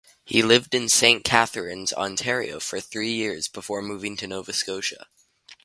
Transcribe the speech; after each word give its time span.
He 0.25 0.41
lived 0.41 0.73
in 0.73 0.89
Saint 0.89 1.23
Catharines, 1.23 1.93
Ontario, 1.93 2.59
for 2.59 2.81
three 2.81 3.13
years 3.13 3.47
before 3.47 3.83
moving 3.83 4.17
to 4.17 4.25
Nova 4.25 4.51
Scotia. 4.51 5.05